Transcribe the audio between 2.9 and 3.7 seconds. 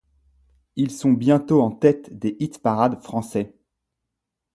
français.